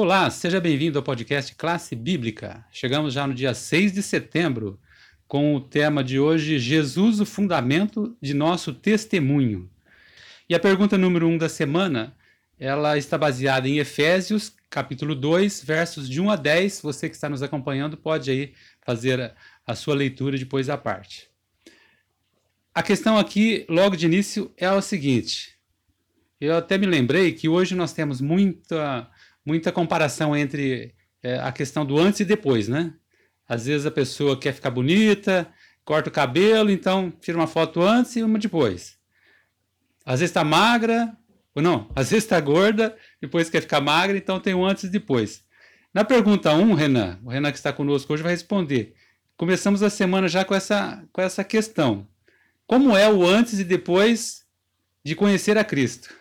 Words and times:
Olá, 0.00 0.30
seja 0.30 0.60
bem-vindo 0.60 0.96
ao 0.96 1.02
podcast 1.02 1.52
Classe 1.56 1.96
Bíblica. 1.96 2.64
Chegamos 2.70 3.12
já 3.12 3.26
no 3.26 3.34
dia 3.34 3.52
6 3.52 3.94
de 3.94 4.00
setembro 4.00 4.78
com 5.26 5.56
o 5.56 5.60
tema 5.60 6.04
de 6.04 6.20
hoje: 6.20 6.56
Jesus, 6.56 7.18
o 7.18 7.26
fundamento 7.26 8.16
de 8.22 8.32
nosso 8.32 8.72
testemunho. 8.72 9.68
E 10.48 10.54
a 10.54 10.60
pergunta 10.60 10.96
número 10.96 11.26
1 11.26 11.32
um 11.32 11.36
da 11.36 11.48
semana, 11.48 12.16
ela 12.60 12.96
está 12.96 13.18
baseada 13.18 13.68
em 13.68 13.78
Efésios, 13.78 14.54
capítulo 14.70 15.16
2, 15.16 15.64
versos 15.64 16.08
de 16.08 16.20
1 16.20 16.30
a 16.30 16.36
10. 16.36 16.80
Você 16.80 17.08
que 17.08 17.16
está 17.16 17.28
nos 17.28 17.42
acompanhando 17.42 17.96
pode 17.96 18.30
aí 18.30 18.54
fazer 18.86 19.34
a 19.66 19.74
sua 19.74 19.96
leitura 19.96 20.38
depois 20.38 20.70
à 20.70 20.78
parte. 20.78 21.28
A 22.72 22.84
questão 22.84 23.18
aqui, 23.18 23.66
logo 23.68 23.96
de 23.96 24.06
início, 24.06 24.52
é 24.56 24.70
o 24.70 24.80
seguinte: 24.80 25.58
eu 26.40 26.56
até 26.56 26.78
me 26.78 26.86
lembrei 26.86 27.32
que 27.32 27.48
hoje 27.48 27.74
nós 27.74 27.92
temos 27.92 28.20
muita 28.20 29.10
muita 29.48 29.72
comparação 29.72 30.36
entre 30.36 30.94
é, 31.22 31.38
a 31.38 31.50
questão 31.50 31.86
do 31.86 31.98
antes 31.98 32.20
e 32.20 32.24
depois, 32.26 32.68
né? 32.68 32.92
Às 33.48 33.64
vezes 33.64 33.86
a 33.86 33.90
pessoa 33.90 34.38
quer 34.38 34.52
ficar 34.52 34.70
bonita, 34.70 35.48
corta 35.86 36.10
o 36.10 36.12
cabelo, 36.12 36.70
então 36.70 37.10
tira 37.18 37.38
uma 37.38 37.46
foto 37.46 37.80
antes 37.80 38.14
e 38.14 38.22
uma 38.22 38.38
depois. 38.38 38.98
Às 40.04 40.20
vezes 40.20 40.30
está 40.30 40.44
magra, 40.44 41.16
ou 41.54 41.62
não, 41.62 41.90
às 41.96 42.10
vezes 42.10 42.24
está 42.24 42.38
gorda, 42.38 42.94
depois 43.22 43.48
quer 43.48 43.62
ficar 43.62 43.80
magra, 43.80 44.18
então 44.18 44.38
tem 44.38 44.52
um 44.52 44.66
antes 44.66 44.84
e 44.84 44.90
depois. 44.90 45.42
Na 45.94 46.04
pergunta 46.04 46.52
1, 46.52 46.60
um, 46.60 46.74
Renan, 46.74 47.18
o 47.24 47.30
Renan 47.30 47.50
que 47.50 47.56
está 47.56 47.72
conosco 47.72 48.12
hoje 48.12 48.22
vai 48.22 48.32
responder. 48.32 48.94
Começamos 49.34 49.82
a 49.82 49.88
semana 49.88 50.28
já 50.28 50.44
com 50.44 50.54
essa, 50.54 51.02
com 51.10 51.22
essa 51.22 51.42
questão. 51.42 52.06
Como 52.66 52.94
é 52.94 53.10
o 53.10 53.26
antes 53.26 53.58
e 53.58 53.64
depois 53.64 54.44
de 55.02 55.14
conhecer 55.14 55.56
a 55.56 55.64
Cristo? 55.64 56.14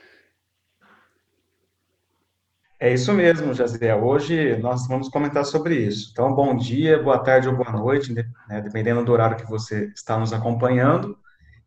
É 2.79 2.93
isso 2.93 3.11
mesmo, 3.11 3.55
Jaziel. 3.55 4.03
Hoje 4.05 4.55
nós 4.57 4.87
vamos 4.87 5.09
comentar 5.09 5.43
sobre 5.43 5.75
isso. 5.75 6.09
Então, 6.11 6.31
bom 6.31 6.55
dia, 6.55 7.01
boa 7.01 7.17
tarde 7.17 7.49
ou 7.49 7.55
boa 7.55 7.71
noite, 7.71 8.13
né, 8.13 8.61
dependendo 8.61 9.03
do 9.03 9.11
horário 9.11 9.35
que 9.35 9.49
você 9.49 9.91
está 9.95 10.15
nos 10.15 10.31
acompanhando. 10.31 11.17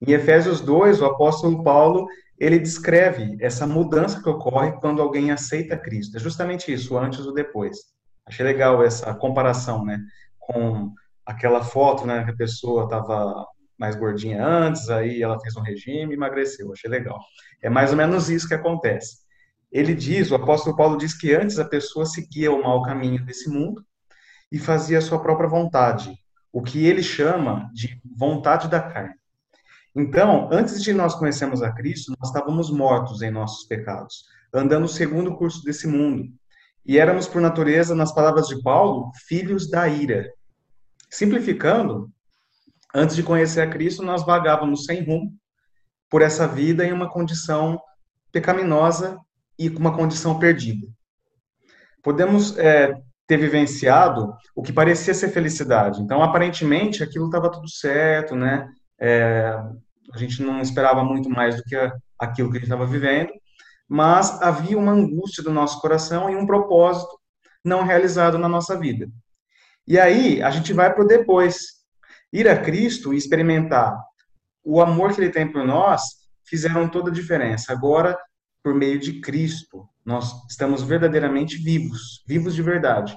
Em 0.01 0.13
Efésios 0.13 0.61
2, 0.61 1.01
o 1.01 1.07
apóstolo 1.07 1.65
Paulo, 1.65 2.07
ele 2.39 2.61
descreve 2.61 3.37
essa 3.41 3.67
mudança 3.67 4.23
que 4.23 4.29
ocorre 4.29 4.71
quando 4.75 5.03
alguém 5.03 5.33
aceita 5.33 5.77
Cristo. 5.77 6.17
É 6.17 6.21
justamente 6.21 6.73
isso, 6.73 6.97
antes 6.97 7.27
ou 7.27 7.35
depois. 7.35 7.79
Achei 8.25 8.47
legal 8.47 8.81
essa 8.81 9.13
comparação, 9.13 9.85
né, 9.85 10.01
com 10.39 10.95
aquela 11.27 11.65
foto, 11.65 12.07
né, 12.07 12.23
que 12.23 12.31
a 12.31 12.37
pessoa 12.37 12.85
estava 12.85 13.45
mais 13.77 13.97
gordinha 13.97 14.47
antes, 14.47 14.89
aí 14.89 15.25
ela 15.25 15.41
fez 15.41 15.57
um 15.57 15.63
regime 15.63 16.13
e 16.13 16.17
emagreceu. 16.17 16.73
Achei 16.73 16.89
legal. 16.89 17.19
É 17.61 17.69
mais 17.69 17.91
ou 17.91 17.97
menos 17.97 18.31
isso 18.31 18.47
que 18.47 18.55
acontece 18.55 19.20
ele 19.71 19.95
diz, 19.95 20.31
o 20.31 20.35
apóstolo 20.35 20.77
Paulo 20.77 20.97
diz 20.97 21.15
que 21.15 21.33
antes 21.33 21.59
a 21.59 21.65
pessoa 21.65 22.05
seguia 22.05 22.51
o 22.51 22.63
mau 22.63 22.83
caminho 22.83 23.25
desse 23.25 23.49
mundo 23.49 23.85
e 24.51 24.59
fazia 24.59 24.99
a 24.99 25.03
sua 25.03 25.21
própria 25.21 25.49
vontade, 25.49 26.13
o 26.53 26.61
que 26.61 26.85
ele 26.87 27.03
chama 27.03 27.71
de 27.73 28.01
vontade 28.17 28.69
da 28.69 28.81
carne. 28.81 29.15
Então, 29.95 30.49
antes 30.53 30.83
de 30.83 30.93
nós 30.93 31.15
conhecermos 31.15 31.63
a 31.63 31.73
Cristo, 31.73 32.13
nós 32.19 32.29
estávamos 32.29 32.71
mortos 32.71 33.23
em 33.23 33.31
nossos 33.31 33.67
pecados, 33.67 34.25
andando 34.53 34.89
segundo 34.89 35.31
o 35.31 35.37
curso 35.37 35.63
desse 35.65 35.87
mundo. 35.87 36.29
E 36.85 36.99
éramos, 36.99 37.29
por 37.29 37.41
natureza, 37.41 37.95
nas 37.95 38.13
palavras 38.13 38.49
de 38.49 38.61
Paulo, 38.63 39.13
filhos 39.29 39.71
da 39.71 39.87
ira. 39.89 40.33
Simplificando, 41.09 42.11
antes 42.95 43.15
de 43.15 43.23
conhecer 43.23 43.61
a 43.61 43.69
Cristo, 43.69 44.03
nós 44.03 44.25
vagávamos 44.25 44.85
sem 44.85 45.05
rumo 45.05 45.33
por 46.09 46.23
essa 46.23 46.47
vida 46.47 46.85
em 46.85 46.93
uma 46.93 47.09
condição 47.09 47.81
pecaminosa 48.33 49.19
e 49.61 49.69
com 49.69 49.79
uma 49.79 49.95
condição 49.95 50.39
perdida. 50.39 50.89
Podemos 52.03 52.57
é, 52.57 52.95
ter 53.27 53.37
vivenciado 53.37 54.33
o 54.57 54.63
que 54.63 54.73
parecia 54.73 55.13
ser 55.13 55.29
felicidade. 55.29 56.01
Então, 56.01 56.23
aparentemente, 56.23 57.03
aquilo 57.03 57.27
estava 57.27 57.53
tudo 57.53 57.69
certo, 57.69 58.35
né? 58.35 58.67
É, 58.99 59.55
a 60.15 60.17
gente 60.17 60.43
não 60.43 60.63
esperava 60.63 61.05
muito 61.05 61.29
mais 61.29 61.57
do 61.57 61.63
que 61.63 61.77
aquilo 62.19 62.51
que 62.51 62.57
a 62.57 62.61
gente 62.61 62.73
estava 62.73 62.87
vivendo, 62.87 63.31
mas 63.87 64.41
havia 64.41 64.79
uma 64.79 64.93
angústia 64.93 65.45
do 65.45 65.53
nosso 65.53 65.79
coração 65.79 66.31
e 66.31 66.37
um 66.37 66.47
propósito 66.47 67.21
não 67.63 67.85
realizado 67.85 68.39
na 68.39 68.49
nossa 68.49 68.79
vida. 68.79 69.11
E 69.87 69.99
aí, 69.99 70.43
a 70.43 70.51
gente 70.51 70.73
vai 70.73 70.91
para 70.91 71.05
o 71.05 71.07
depois. 71.07 71.81
Ir 72.33 72.49
a 72.49 72.57
Cristo 72.57 73.13
e 73.13 73.19
experimentar 73.19 73.95
o 74.65 74.81
amor 74.81 75.13
que 75.13 75.21
Ele 75.21 75.31
tem 75.31 75.51
por 75.51 75.67
nós 75.67 76.03
fizeram 76.47 76.89
toda 76.89 77.11
a 77.11 77.13
diferença. 77.13 77.73
Agora, 77.73 78.17
por 78.63 78.75
meio 78.75 78.99
de 78.99 79.21
Cristo. 79.21 79.89
Nós 80.05 80.33
estamos 80.49 80.83
verdadeiramente 80.83 81.57
vivos, 81.57 82.23
vivos 82.27 82.55
de 82.55 82.63
verdade, 82.63 83.17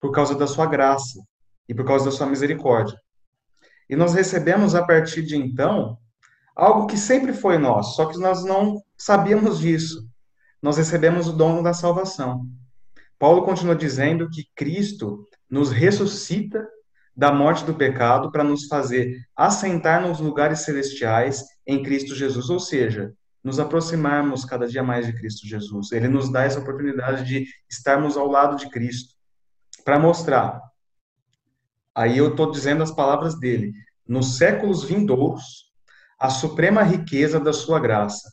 por 0.00 0.12
causa 0.12 0.34
da 0.34 0.46
sua 0.46 0.66
graça 0.66 1.20
e 1.68 1.74
por 1.74 1.84
causa 1.84 2.06
da 2.06 2.10
sua 2.10 2.26
misericórdia. 2.26 2.96
E 3.88 3.96
nós 3.96 4.14
recebemos 4.14 4.74
a 4.74 4.84
partir 4.84 5.22
de 5.22 5.36
então 5.36 5.98
algo 6.54 6.86
que 6.86 6.96
sempre 6.96 7.32
foi 7.32 7.58
nosso, 7.58 7.96
só 7.96 8.06
que 8.06 8.18
nós 8.18 8.44
não 8.44 8.82
sabíamos 8.96 9.58
disso. 9.58 10.08
Nós 10.62 10.78
recebemos 10.78 11.28
o 11.28 11.32
dom 11.32 11.62
da 11.62 11.72
salvação. 11.72 12.46
Paulo 13.18 13.44
continua 13.44 13.76
dizendo 13.76 14.28
que 14.28 14.44
Cristo 14.54 15.26
nos 15.48 15.70
ressuscita 15.70 16.66
da 17.16 17.32
morte 17.32 17.64
do 17.64 17.74
pecado 17.74 18.30
para 18.30 18.44
nos 18.44 18.66
fazer 18.66 19.16
assentar 19.34 20.02
nos 20.02 20.20
lugares 20.20 20.60
celestiais 20.60 21.44
em 21.66 21.82
Cristo 21.82 22.14
Jesus, 22.14 22.50
ou 22.50 22.60
seja, 22.60 23.12
nos 23.46 23.60
aproximarmos 23.60 24.44
cada 24.44 24.66
dia 24.66 24.82
mais 24.82 25.06
de 25.06 25.12
Cristo 25.12 25.46
Jesus. 25.46 25.92
Ele 25.92 26.08
nos 26.08 26.32
dá 26.32 26.42
essa 26.42 26.58
oportunidade 26.58 27.24
de 27.24 27.46
estarmos 27.70 28.16
ao 28.16 28.26
lado 28.26 28.56
de 28.56 28.68
Cristo, 28.68 29.14
para 29.84 30.00
mostrar. 30.00 30.60
Aí 31.94 32.18
eu 32.18 32.30
estou 32.30 32.50
dizendo 32.50 32.82
as 32.82 32.90
palavras 32.90 33.38
dele. 33.38 33.72
Nos 34.04 34.36
séculos 34.36 34.82
vindouros, 34.82 35.72
a 36.18 36.28
suprema 36.28 36.82
riqueza 36.82 37.38
da 37.38 37.52
sua 37.52 37.78
graça. 37.78 38.28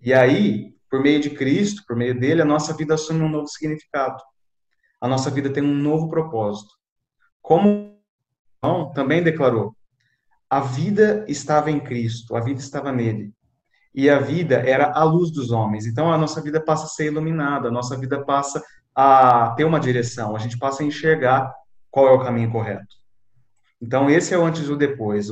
E 0.00 0.14
aí, 0.14 0.74
por 0.88 1.02
meio 1.02 1.20
de 1.20 1.28
Cristo, 1.28 1.84
por 1.86 1.94
meio 1.94 2.18
dele, 2.18 2.40
a 2.40 2.46
nossa 2.46 2.72
vida 2.72 2.94
assume 2.94 3.20
um 3.20 3.28
novo 3.28 3.48
significado. 3.48 4.16
A 4.98 5.06
nossa 5.06 5.30
vida 5.30 5.52
tem 5.52 5.62
um 5.62 5.74
novo 5.74 6.08
propósito. 6.08 6.72
Como 7.42 8.00
também 8.94 9.22
declarou, 9.22 9.76
a 10.48 10.60
vida 10.60 11.26
estava 11.28 11.70
em 11.70 11.78
Cristo, 11.78 12.34
a 12.34 12.40
vida 12.40 12.60
estava 12.60 12.90
nele 12.90 13.36
e 13.98 14.08
a 14.08 14.20
vida 14.20 14.62
era 14.64 14.92
a 14.92 15.02
luz 15.02 15.32
dos 15.32 15.50
homens. 15.50 15.84
Então 15.84 16.12
a 16.12 16.16
nossa 16.16 16.40
vida 16.40 16.60
passa 16.60 16.84
a 16.84 16.88
ser 16.88 17.06
iluminada, 17.06 17.66
a 17.66 17.72
nossa 17.72 17.98
vida 17.98 18.24
passa 18.24 18.62
a 18.94 19.50
ter 19.56 19.64
uma 19.64 19.80
direção, 19.80 20.36
a 20.36 20.38
gente 20.38 20.56
passa 20.56 20.84
a 20.84 20.86
enxergar 20.86 21.52
qual 21.90 22.06
é 22.06 22.12
o 22.12 22.22
caminho 22.22 22.48
correto. 22.52 22.94
Então 23.82 24.08
esse 24.08 24.32
é 24.32 24.38
o 24.38 24.44
antes 24.44 24.68
e 24.68 24.70
o 24.70 24.76
depois, 24.76 25.30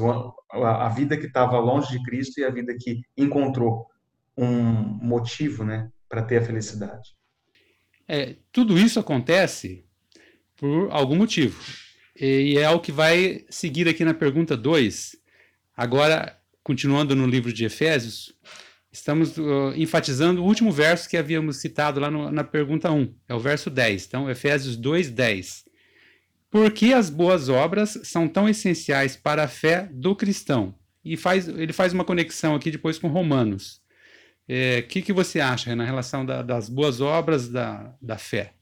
a 0.51 0.89
vida 0.89 1.17
que 1.17 1.27
estava 1.27 1.61
longe 1.61 1.97
de 1.97 2.03
Cristo 2.03 2.41
e 2.41 2.45
a 2.45 2.51
vida 2.51 2.75
que 2.77 3.03
encontrou 3.17 3.87
um 4.37 4.51
motivo, 4.53 5.63
né, 5.63 5.89
para 6.09 6.25
ter 6.25 6.39
a 6.39 6.43
felicidade. 6.43 7.15
É, 8.09 8.35
tudo 8.51 8.77
isso 8.77 8.99
acontece 8.99 9.85
por 10.57 10.91
algum 10.91 11.15
motivo. 11.15 11.63
E 12.19 12.59
é 12.59 12.69
o 12.71 12.81
que 12.81 12.91
vai 12.91 13.45
seguir 13.49 13.89
aqui 13.89 14.05
na 14.05 14.13
pergunta 14.13 14.57
2. 14.57 15.15
Agora, 15.77 16.37
continuando 16.67 17.15
no 17.15 17.29
livro 17.29 17.53
de 17.53 17.65
Efésios, 17.65 18.35
estamos 18.91 19.39
uh, 19.39 19.73
enfatizando 19.77 20.43
o 20.43 20.45
último 20.45 20.73
verso 20.73 21.09
que 21.09 21.17
havíamos 21.17 21.59
citado 21.59 22.01
lá 22.01 22.11
no, 22.11 22.29
na 22.33 22.43
pergunta 22.43 22.91
1, 22.91 23.15
é 23.29 23.35
o 23.37 23.39
verso 23.39 23.71
10. 23.71 24.07
Então, 24.07 24.29
Efésios 24.29 24.77
2, 24.77 25.11
10. 25.11 25.65
Por 26.51 26.73
que 26.73 26.93
as 26.93 27.09
boas 27.09 27.49
obras 27.49 28.01
são 28.03 28.27
tão 28.27 28.49
essenciais 28.49 29.15
para 29.15 29.45
a 29.45 29.49
fé 29.49 29.89
do 29.93 30.17
cristão? 30.17 30.75
E 31.05 31.17
faz, 31.17 31.47
ele 31.47 31.73
faz 31.73 31.93
uma 31.93 32.05
conexão 32.05 32.57
aqui 32.57 32.73
depois 32.73 32.99
com 32.99 33.07
Romanos. 33.07 33.77
O 33.77 33.81
é, 34.49 34.83
que, 34.83 35.03
que 35.03 35.13
você 35.13 35.39
acha 35.39 35.77
na 35.77 35.85
relação 35.85 36.27
da, 36.27 36.43
das 36.43 36.69
boas 36.69 37.01
obras 37.01 37.49
da, 37.49 37.95
da 38.03 38.19
fé? 38.19 38.55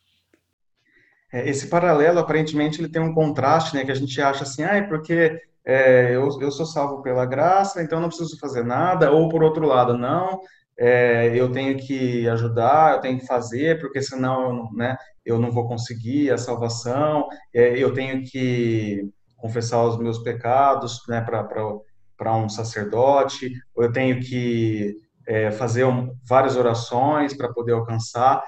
É, 1.32 1.48
esse 1.48 1.68
paralelo, 1.68 2.18
aparentemente, 2.18 2.82
ele 2.82 2.90
tem 2.90 3.00
um 3.00 3.14
contraste, 3.14 3.74
né, 3.74 3.82
que 3.82 3.92
a 3.92 3.94
gente 3.94 4.20
acha 4.20 4.42
assim, 4.42 4.62
ah, 4.62 4.76
é 4.76 4.82
porque 4.82 5.40
é, 5.66 6.14
eu, 6.14 6.28
eu 6.40 6.50
sou 6.50 6.66
salvo 6.66 7.02
pela 7.02 7.24
graça, 7.24 7.82
então 7.82 8.00
não 8.00 8.08
preciso 8.08 8.38
fazer 8.38 8.64
nada, 8.64 9.10
ou 9.10 9.28
por 9.28 9.42
outro 9.42 9.66
lado, 9.66 9.96
não, 9.96 10.40
é, 10.78 11.34
eu 11.34 11.50
tenho 11.50 11.78
que 11.78 12.28
ajudar, 12.28 12.94
eu 12.94 13.00
tenho 13.00 13.18
que 13.18 13.26
fazer, 13.26 13.80
porque 13.80 14.02
senão 14.02 14.70
né, 14.72 14.96
eu 15.24 15.38
não 15.38 15.50
vou 15.50 15.66
conseguir 15.66 16.30
a 16.30 16.38
salvação, 16.38 17.28
é, 17.54 17.78
eu 17.78 17.94
tenho 17.94 18.22
que 18.24 19.08
confessar 19.36 19.84
os 19.84 19.98
meus 19.98 20.18
pecados 20.18 21.02
né, 21.08 21.20
para 21.20 22.36
um 22.36 22.48
sacerdote, 22.48 23.52
ou 23.74 23.84
eu 23.84 23.92
tenho 23.92 24.20
que 24.20 24.96
é, 25.26 25.50
fazer 25.50 25.84
um, 25.84 26.14
várias 26.28 26.56
orações 26.56 27.34
para 27.34 27.52
poder 27.52 27.72
alcançar. 27.72 28.42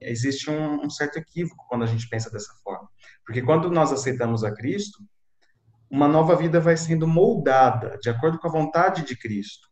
Existe 0.00 0.50
um, 0.50 0.84
um 0.84 0.90
certo 0.90 1.18
equívoco 1.18 1.66
quando 1.68 1.82
a 1.82 1.86
gente 1.86 2.08
pensa 2.08 2.30
dessa 2.30 2.52
forma, 2.62 2.88
porque 3.26 3.42
quando 3.42 3.70
nós 3.70 3.92
aceitamos 3.92 4.44
a 4.44 4.54
Cristo, 4.54 4.98
uma 5.90 6.06
nova 6.06 6.36
vida 6.36 6.60
vai 6.60 6.76
sendo 6.76 7.06
moldada 7.06 7.98
de 8.00 8.10
acordo 8.10 8.38
com 8.38 8.48
a 8.48 8.50
vontade 8.52 9.04
de 9.04 9.16
Cristo 9.16 9.68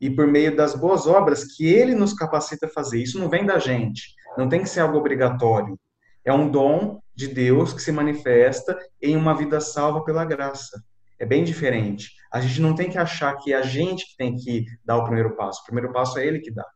e 0.00 0.10
por 0.10 0.26
meio 0.26 0.54
das 0.54 0.74
boas 0.74 1.06
obras 1.06 1.44
que 1.44 1.66
ele 1.66 1.94
nos 1.94 2.12
capacita 2.12 2.66
a 2.66 2.68
fazer. 2.68 3.02
Isso 3.02 3.18
não 3.18 3.28
vem 3.28 3.46
da 3.46 3.58
gente, 3.58 4.14
não 4.36 4.48
tem 4.48 4.62
que 4.62 4.68
ser 4.68 4.80
algo 4.80 4.98
obrigatório. 4.98 5.78
É 6.24 6.32
um 6.32 6.50
dom 6.50 7.00
de 7.14 7.28
Deus 7.28 7.72
que 7.72 7.80
se 7.80 7.92
manifesta 7.92 8.76
em 9.00 9.16
uma 9.16 9.34
vida 9.34 9.60
salva 9.60 10.04
pela 10.04 10.24
graça. 10.24 10.82
É 11.18 11.24
bem 11.24 11.44
diferente. 11.44 12.10
A 12.30 12.40
gente 12.40 12.60
não 12.60 12.74
tem 12.74 12.90
que 12.90 12.98
achar 12.98 13.34
que 13.36 13.52
é 13.52 13.56
a 13.56 13.62
gente 13.62 14.04
que 14.06 14.16
tem 14.16 14.36
que 14.36 14.66
dar 14.84 14.98
o 14.98 15.04
primeiro 15.04 15.34
passo. 15.34 15.62
O 15.62 15.64
primeiro 15.64 15.92
passo 15.92 16.18
é 16.18 16.26
ele 16.26 16.40
que 16.40 16.50
dá. 16.50 16.66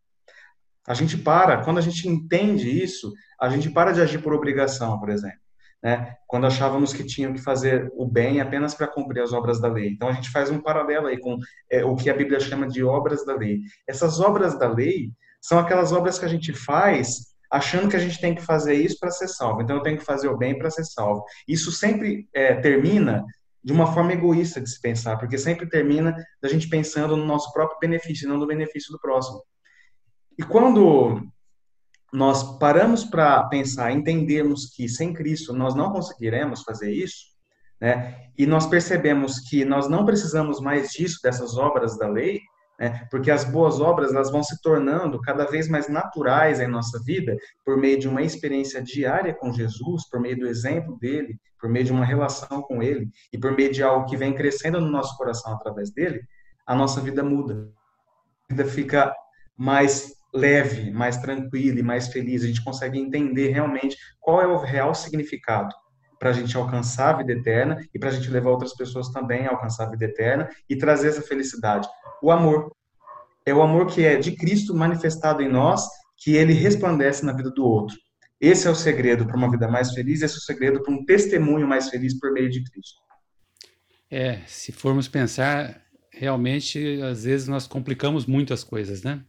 A 0.87 0.95
gente 0.95 1.19
para, 1.19 1.63
quando 1.63 1.79
a 1.79 1.83
gente 1.83 2.09
entende 2.09 2.71
isso, 2.83 3.13
a 3.39 3.49
gente 3.51 3.69
para 3.71 3.93
de 3.93 4.01
agir 4.01 4.23
por 4.23 4.33
obrigação, 4.33 4.99
por 4.99 5.11
exemplo. 5.11 5.40
Né? 5.83 6.15
Quando 6.27 6.47
achávamos 6.47 6.93
que 6.93 7.05
tinham 7.05 7.33
que 7.33 7.41
fazer 7.41 7.91
o 7.95 8.07
bem 8.07 8.41
apenas 8.41 8.75
para 8.75 8.87
cumprir 8.87 9.23
as 9.23 9.33
obras 9.33 9.61
da 9.61 9.69
lei. 9.69 9.89
Então 9.89 10.09
a 10.09 10.13
gente 10.13 10.31
faz 10.31 10.51
um 10.51 10.61
paralelo 10.61 11.07
aí 11.07 11.19
com 11.19 11.39
é, 11.71 11.85
o 11.85 11.97
que 11.97 12.11
a 12.11 12.15
Bíblia 12.15 12.39
chama 12.39 12.69
de 12.69 12.85
obras 12.85 13.25
da 13.25 13.35
lei. 13.35 13.61
Essas 13.89 14.21
obras 14.21 14.59
da 14.59 14.69
lei 14.69 15.11
são 15.41 15.59
aquelas 15.59 15.91
obras 15.93 16.19
que 16.19 16.25
a 16.25 16.29
gente 16.29 16.53
faz 16.53 17.31
achando 17.51 17.89
que 17.89 17.97
a 17.97 18.01
gente 18.01 18.21
tem 18.21 18.35
que 18.35 18.43
fazer 18.43 18.75
isso 18.75 18.99
para 19.01 19.11
ser 19.11 19.27
salvo. 19.27 19.63
Então 19.63 19.77
eu 19.77 19.83
tenho 19.83 19.99
que 19.99 20.05
fazer 20.05 20.29
o 20.29 20.37
bem 20.37 20.57
para 20.57 20.71
ser 20.71 20.85
salvo. 20.85 21.25
Isso 21.49 21.73
sempre 21.73 22.29
é, 22.33 22.55
termina 22.55 23.25
de 23.63 23.73
uma 23.73 23.93
forma 23.93 24.13
egoísta 24.13 24.61
de 24.61 24.71
se 24.71 24.81
pensar, 24.81 25.19
porque 25.19 25.37
sempre 25.37 25.69
termina 25.69 26.15
da 26.41 26.49
gente 26.49 26.69
pensando 26.69 27.17
no 27.17 27.27
nosso 27.27 27.53
próprio 27.53 27.79
benefício, 27.81 28.29
não 28.29 28.39
no 28.39 28.47
benefício 28.47 28.93
do 28.93 29.01
próximo. 29.01 29.43
E 30.39 30.43
quando 30.43 31.23
nós 32.13 32.59
paramos 32.59 33.05
para 33.05 33.45
pensar, 33.45 33.93
entendermos 33.93 34.67
que 34.67 34.89
sem 34.89 35.13
Cristo 35.13 35.53
nós 35.53 35.75
não 35.75 35.93
conseguiremos 35.93 36.63
fazer 36.63 36.93
isso, 36.93 37.31
né? 37.81 38.29
E 38.37 38.47
nós 38.47 38.67
percebemos 38.67 39.39
que 39.39 39.65
nós 39.65 39.89
não 39.89 40.05
precisamos 40.05 40.61
mais 40.61 40.91
disso, 40.91 41.21
dessas 41.23 41.57
obras 41.57 41.97
da 41.97 42.09
lei, 42.09 42.41
né? 42.79 43.07
Porque 43.11 43.31
as 43.31 43.45
boas 43.45 43.81
obras 43.81 44.13
elas 44.13 44.31
vão 44.31 44.43
se 44.43 44.61
tornando 44.61 45.21
cada 45.21 45.45
vez 45.45 45.69
mais 45.69 45.89
naturais 45.89 46.61
em 46.61 46.67
nossa 46.67 46.99
vida 47.05 47.37
por 47.65 47.77
meio 47.77 47.99
de 47.99 48.09
uma 48.09 48.23
experiência 48.23 48.83
diária 48.83 49.35
com 49.35 49.53
Jesus, 49.53 50.09
por 50.09 50.19
meio 50.19 50.39
do 50.39 50.47
exemplo 50.47 50.99
dele, 50.99 51.39
por 51.61 51.69
meio 51.69 51.85
de 51.85 51.93
uma 51.93 52.05
relação 52.05 52.63
com 52.63 52.83
ele 52.83 53.09
e 53.33 53.39
por 53.39 53.53
meio 53.53 53.71
de 53.71 53.83
algo 53.83 54.07
que 54.07 54.17
vem 54.17 54.35
crescendo 54.35 54.81
no 54.81 54.91
nosso 54.91 55.17
coração 55.17 55.53
através 55.53 55.91
dele, 55.93 56.23
a 56.67 56.75
nossa 56.75 57.01
vida 57.01 57.23
muda. 57.23 57.69
A 58.51 58.55
vida 58.55 58.65
fica 58.65 59.15
mais 59.57 60.20
leve, 60.33 60.91
mais 60.91 61.17
tranquila 61.19 61.81
e 61.81 61.83
mais 61.83 62.09
feliz. 62.09 62.43
A 62.43 62.47
gente 62.47 62.65
consegue 62.65 62.99
entender 62.99 63.49
realmente 63.49 63.97
qual 64.21 64.41
é 64.41 64.47
o 64.47 64.59
real 64.59 64.95
significado 64.95 65.75
para 66.19 66.31
a 66.31 66.33
gente 66.33 66.55
alcançar 66.57 67.15
a 67.15 67.19
vida 67.19 67.33
eterna 67.33 67.79
e 67.95 67.99
para 67.99 68.11
a 68.11 68.13
gente 68.13 68.31
levar 68.31 68.51
outras 68.51 68.75
pessoas 68.75 69.09
também 69.09 69.47
a 69.47 69.51
alcançar 69.51 69.87
a 69.87 69.91
vida 69.91 70.05
eterna 70.05 70.49
e 70.69 70.77
trazer 70.77 71.09
essa 71.09 71.23
felicidade. 71.23 71.89
O 72.23 72.31
amor 72.31 72.71
é 73.47 73.55
o 73.55 73.63
amor 73.63 73.87
que 73.87 74.05
é 74.05 74.17
de 74.17 74.33
Cristo 74.33 74.75
manifestado 74.75 75.43
em 75.43 75.49
nós, 75.49 75.89
que 76.19 76.37
ele 76.37 76.53
resplandece 76.53 77.25
na 77.25 77.33
vida 77.33 77.51
do 77.51 77.65
outro. 77.65 77.97
Esse 78.39 78.67
é 78.67 78.71
o 78.71 78.75
segredo 78.75 79.27
para 79.27 79.37
uma 79.37 79.51
vida 79.51 79.67
mais 79.67 79.93
feliz, 79.93 80.23
esse 80.23 80.35
é 80.35 80.39
o 80.39 80.43
segredo 80.43 80.83
para 80.83 80.93
um 80.93 81.05
testemunho 81.05 81.67
mais 81.67 81.89
feliz 81.89 82.19
por 82.19 82.33
meio 82.33 82.51
de 82.51 82.63
Cristo. 82.65 83.01
É, 84.11 84.41
se 84.47 84.73
formos 84.73 85.09
pensar, 85.09 85.83
realmente, 86.11 87.01
às 87.03 87.25
vezes 87.25 87.49
nós 87.49 87.67
complicamos 87.67 88.27
muito 88.27 88.53
as 88.53 88.65
coisas, 88.65 89.03
né? 89.03 89.23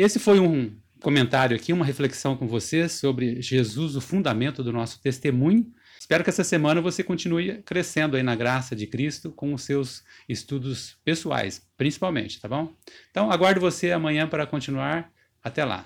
Esse 0.00 0.18
foi 0.18 0.40
um 0.40 0.74
comentário 1.02 1.54
aqui, 1.54 1.74
uma 1.74 1.84
reflexão 1.84 2.34
com 2.34 2.48
você 2.48 2.88
sobre 2.88 3.42
Jesus, 3.42 3.96
o 3.96 4.00
fundamento 4.00 4.64
do 4.64 4.72
nosso 4.72 4.98
testemunho. 4.98 5.70
Espero 5.98 6.24
que 6.24 6.30
essa 6.30 6.42
semana 6.42 6.80
você 6.80 7.04
continue 7.04 7.60
crescendo 7.64 8.16
aí 8.16 8.22
na 8.22 8.34
graça 8.34 8.74
de 8.74 8.86
Cristo 8.86 9.30
com 9.30 9.52
os 9.52 9.62
seus 9.62 10.02
estudos 10.26 10.96
pessoais, 11.04 11.68
principalmente, 11.76 12.40
tá 12.40 12.48
bom? 12.48 12.72
Então, 13.10 13.30
aguardo 13.30 13.60
você 13.60 13.92
amanhã 13.92 14.26
para 14.26 14.46
continuar. 14.46 15.12
Até 15.44 15.66
lá. 15.66 15.84